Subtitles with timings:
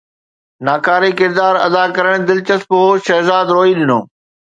[0.67, 3.99] ناڪاري ڪردار ادا ڪرڻ دلچسپ هو، شهزاد روئي ڏنو